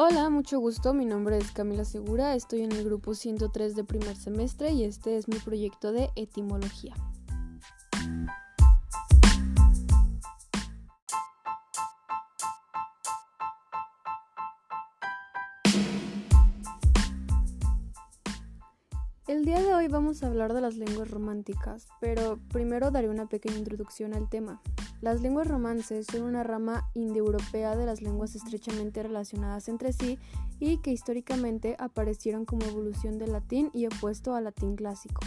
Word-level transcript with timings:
Hola, 0.00 0.30
mucho 0.30 0.60
gusto. 0.60 0.94
Mi 0.94 1.04
nombre 1.04 1.38
es 1.38 1.50
Camila 1.50 1.84
Segura. 1.84 2.36
Estoy 2.36 2.62
en 2.62 2.70
el 2.70 2.84
grupo 2.84 3.16
103 3.16 3.74
de 3.74 3.82
primer 3.82 4.14
semestre 4.14 4.70
y 4.70 4.84
este 4.84 5.16
es 5.16 5.26
mi 5.26 5.40
proyecto 5.40 5.90
de 5.90 6.10
etimología. 6.14 6.94
El 19.28 19.44
día 19.44 19.60
de 19.60 19.74
hoy 19.74 19.88
vamos 19.88 20.22
a 20.22 20.28
hablar 20.28 20.54
de 20.54 20.62
las 20.62 20.76
lenguas 20.76 21.10
románticas, 21.10 21.86
pero 22.00 22.38
primero 22.50 22.90
daré 22.90 23.10
una 23.10 23.26
pequeña 23.26 23.58
introducción 23.58 24.14
al 24.14 24.30
tema. 24.30 24.62
Las 25.02 25.20
lenguas 25.20 25.46
romances 25.46 26.06
son 26.10 26.22
una 26.22 26.44
rama 26.44 26.88
indoeuropea 26.94 27.76
de 27.76 27.84
las 27.84 28.00
lenguas 28.00 28.34
estrechamente 28.34 29.02
relacionadas 29.02 29.68
entre 29.68 29.92
sí 29.92 30.18
y 30.58 30.78
que 30.78 30.92
históricamente 30.92 31.76
aparecieron 31.78 32.46
como 32.46 32.64
evolución 32.64 33.18
del 33.18 33.32
latín 33.32 33.68
y 33.74 33.84
opuesto 33.84 34.34
al 34.34 34.44
latín 34.44 34.76
clásico. 34.76 35.20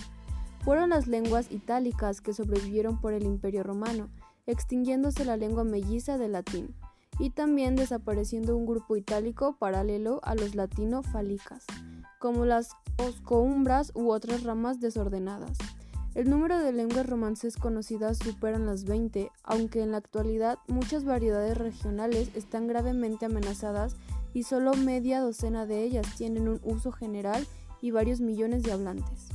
Fueron 0.65 0.89
las 0.89 1.05
lenguas 1.05 1.51
itálicas 1.51 2.21
que 2.21 2.33
sobrevivieron 2.33 2.99
por 2.99 3.13
el 3.13 3.21
Imperio 3.21 3.61
romano, 3.61 4.09
extinguiéndose 4.47 5.25
la 5.25 5.37
lengua 5.37 5.63
melliza 5.63 6.17
del 6.17 6.31
latín, 6.31 6.73
y 7.19 7.29
también 7.29 7.75
desapareciendo 7.75 8.57
un 8.57 8.65
grupo 8.65 8.95
itálico 8.95 9.57
paralelo 9.59 10.21
a 10.23 10.33
los 10.33 10.55
latino-falicas, 10.55 11.67
como 12.21 12.45
las 12.45 12.69
oscoumbras 12.97 13.91
u 13.95 14.11
otras 14.11 14.43
ramas 14.43 14.79
desordenadas. 14.79 15.57
El 16.13 16.29
número 16.29 16.59
de 16.59 16.71
lenguas 16.71 17.07
romances 17.07 17.57
conocidas 17.57 18.19
superan 18.19 18.67
las 18.67 18.85
20, 18.85 19.31
aunque 19.43 19.81
en 19.81 19.91
la 19.91 19.97
actualidad 19.97 20.59
muchas 20.67 21.03
variedades 21.03 21.57
regionales 21.57 22.29
están 22.35 22.67
gravemente 22.67 23.25
amenazadas 23.25 23.95
y 24.33 24.43
solo 24.43 24.75
media 24.75 25.19
docena 25.19 25.65
de 25.65 25.83
ellas 25.83 26.05
tienen 26.15 26.47
un 26.47 26.61
uso 26.63 26.91
general 26.91 27.47
y 27.81 27.89
varios 27.89 28.21
millones 28.21 28.61
de 28.61 28.71
hablantes. 28.71 29.30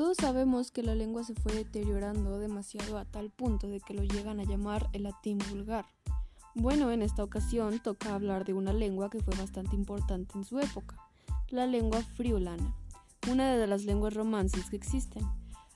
Todos 0.00 0.16
sabemos 0.16 0.70
que 0.70 0.82
la 0.82 0.94
lengua 0.94 1.24
se 1.24 1.34
fue 1.34 1.52
deteriorando 1.52 2.38
demasiado 2.38 2.96
a 2.96 3.04
tal 3.04 3.28
punto 3.28 3.68
de 3.68 3.80
que 3.80 3.92
lo 3.92 4.02
llegan 4.02 4.40
a 4.40 4.44
llamar 4.44 4.88
el 4.94 5.02
latín 5.02 5.36
vulgar. 5.50 5.84
Bueno, 6.54 6.90
en 6.90 7.02
esta 7.02 7.22
ocasión 7.22 7.80
toca 7.80 8.14
hablar 8.14 8.46
de 8.46 8.54
una 8.54 8.72
lengua 8.72 9.10
que 9.10 9.20
fue 9.20 9.36
bastante 9.36 9.76
importante 9.76 10.38
en 10.38 10.44
su 10.44 10.58
época, 10.58 10.96
la 11.50 11.66
lengua 11.66 12.00
friulana, 12.00 12.74
una 13.30 13.54
de 13.54 13.66
las 13.66 13.84
lenguas 13.84 14.14
romances 14.14 14.70
que 14.70 14.76
existen. 14.76 15.22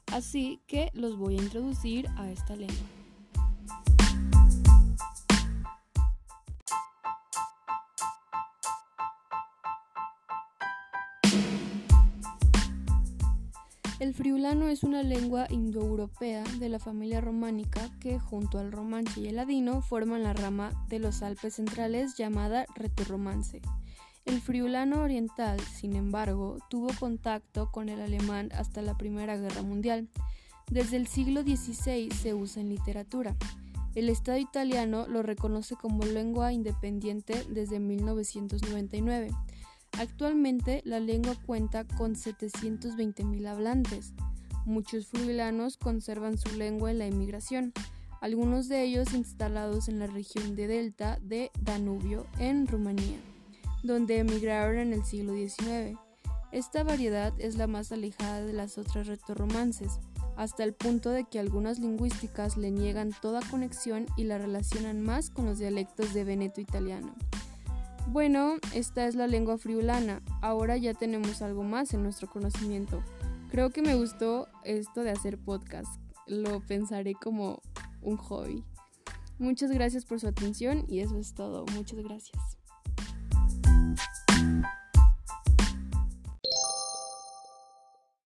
Así 0.07 0.59
que 0.67 0.91
los 0.95 1.19
voy 1.19 1.37
a 1.37 1.43
introducir 1.43 2.09
a 2.17 2.31
esta 2.31 2.57
lengua. 2.57 3.04
El 14.05 14.13
friulano 14.13 14.69
es 14.69 14.83
una 14.83 15.03
lengua 15.03 15.47
indoeuropea 15.49 16.45
de 16.59 16.69
la 16.69 16.79
familia 16.79 17.23
románica 17.23 17.89
que, 18.01 18.19
junto 18.19 18.59
al 18.59 18.71
romanche 18.71 19.23
y 19.23 19.29
el 19.29 19.37
ladino, 19.37 19.81
forman 19.81 20.25
la 20.25 20.35
rama 20.35 20.73
de 20.91 20.99
los 20.99 21.23
Alpes 21.23 21.55
centrales 21.55 22.15
llamada 22.15 22.67
retorromance. 22.75 23.63
El 24.27 24.43
friulano 24.43 25.01
oriental, 25.01 25.59
sin 25.59 25.97
embargo, 25.97 26.59
tuvo 26.69 26.89
contacto 27.01 27.73
con 27.73 27.89
el 27.89 28.03
alemán 28.03 28.51
hasta 28.53 28.83
la 28.83 28.95
Primera 28.99 29.39
Guerra 29.39 29.63
Mundial. 29.63 30.11
Desde 30.71 30.99
el 30.99 31.07
siglo 31.07 31.41
XVI 31.41 32.11
se 32.11 32.35
usa 32.35 32.61
en 32.61 32.69
literatura. 32.69 33.35
El 33.95 34.11
Estado 34.11 34.37
italiano 34.37 35.07
lo 35.09 35.23
reconoce 35.23 35.77
como 35.77 36.05
lengua 36.05 36.53
independiente 36.53 37.43
desde 37.49 37.81
1999. 37.81 39.31
Actualmente 39.99 40.83
la 40.85 40.99
lengua 40.99 41.37
cuenta 41.47 41.85
con 41.85 42.15
720.000 42.15 43.47
hablantes. 43.47 44.13
Muchos 44.65 45.07
friulanos 45.07 45.77
conservan 45.77 46.37
su 46.37 46.57
lengua 46.57 46.91
en 46.91 46.99
la 46.99 47.07
inmigración, 47.07 47.73
algunos 48.21 48.69
de 48.69 48.83
ellos 48.83 49.13
instalados 49.13 49.89
en 49.89 49.99
la 49.99 50.07
región 50.07 50.57
de 50.57 50.67
Delta 50.67 51.19
de 51.23 51.51
Danubio, 51.61 52.27
en 52.39 52.67
Rumanía, 52.67 53.19
donde 53.83 54.19
emigraron 54.19 54.79
en 54.79 54.93
el 54.95 55.05
siglo 55.05 55.35
XIX. 55.35 55.99
Esta 56.51 56.83
variedad 56.83 57.33
es 57.39 57.57
la 57.57 57.67
más 57.67 57.93
alejada 57.93 58.41
de 58.41 58.53
las 58.53 58.79
otras 58.79 59.07
retorromances, 59.07 60.01
hasta 60.37 60.65
el 60.65 60.73
punto 60.73 61.11
de 61.11 61.25
que 61.25 61.39
algunas 61.39 61.79
lingüísticas 61.79 62.57
le 62.57 62.71
niegan 62.71 63.11
toda 63.21 63.41
conexión 63.51 64.07
y 64.17 64.25
la 64.25 64.39
relacionan 64.39 65.03
más 65.03 65.31
con 65.31 65.47
los 65.47 65.59
dialectos 65.59 66.15
de 66.15 66.25
veneto 66.25 66.61
italiano. 66.61 67.15
Bueno, 68.07 68.57
esta 68.75 69.07
es 69.07 69.15
la 69.15 69.27
lengua 69.27 69.59
friulana. 69.59 70.23
Ahora 70.43 70.77
ya 70.77 70.95
tenemos 70.95 71.43
algo 71.43 71.65
más 71.65 71.95
en 71.95 72.03
nuestro 72.03 72.29
conocimiento. 72.29 73.03
Creo 73.51 73.71
que 73.71 73.83
me 73.83 73.95
gustó 73.95 74.49
esto 74.65 75.03
de 75.03 75.11
hacer 75.11 75.39
podcast. 75.39 76.01
Lo 76.27 76.61
pensaré 76.61 77.15
como 77.15 77.63
un 78.03 78.17
hobby. 78.17 78.65
Muchas 79.39 79.71
gracias 79.71 80.05
por 80.05 80.21
su 80.21 80.29
atención 80.29 80.85
y 80.87 81.01
eso 81.01 81.17
es 81.17 81.35
todo. 81.35 81.65
Muchas 81.75 81.99
gracias. 82.01 82.59